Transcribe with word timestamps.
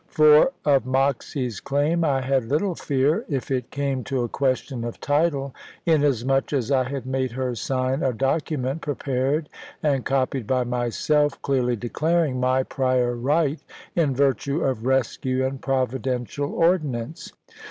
For 0.07 0.51
of 0.65 0.87
Moxy's 0.87 1.59
claim 1.59 2.03
I 2.03 2.21
had 2.21 2.45
little 2.45 2.73
fear 2.73 3.23
if 3.29 3.51
it 3.51 3.69
came 3.69 4.03
to 4.05 4.23
a 4.23 4.27
question 4.27 4.83
of 4.83 4.99
title, 4.99 5.53
inasmuch 5.85 6.53
as 6.53 6.71
I 6.71 6.85
had 6.85 7.05
made 7.05 7.33
her 7.33 7.53
sign 7.53 8.01
a 8.01 8.11
document 8.11 8.81
prepared 8.81 9.47
and 9.83 10.03
copied 10.03 10.47
by 10.47 10.63
myself, 10.63 11.39
clearly 11.43 11.75
declaring 11.75 12.39
my 12.39 12.63
prior 12.63 13.15
right 13.15 13.59
in 13.95 14.15
virtue 14.15 14.63
of 14.63 14.87
rescue 14.87 15.45
and 15.45 15.61
providential 15.61 16.51
ordinance. 16.51 17.31